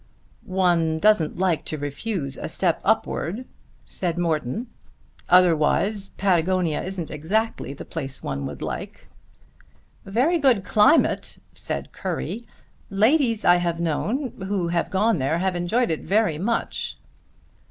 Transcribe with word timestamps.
"One 0.47 0.97
doesn't 0.97 1.37
like 1.37 1.63
to 1.65 1.77
refuse 1.77 2.35
a 2.35 2.49
step 2.49 2.81
upward," 2.83 3.45
said 3.85 4.17
Morton; 4.17 4.65
"otherwise 5.29 6.09
Patagonia 6.17 6.81
isn't 6.83 7.11
exactly 7.11 7.75
the 7.75 7.85
place 7.85 8.23
one 8.23 8.47
would 8.47 8.63
like." 8.63 9.07
"Very 10.03 10.39
good 10.39 10.63
climate," 10.63 11.37
said 11.53 11.91
Currie. 11.91 12.43
"Ladies 12.89 13.45
I 13.45 13.57
have 13.57 13.79
known 13.79 14.31
who 14.47 14.69
have 14.69 14.89
gone 14.89 15.19
there 15.19 15.37
have 15.37 15.55
enjoyed 15.55 15.91
it 15.91 16.01
very 16.01 16.39
much." 16.39 16.97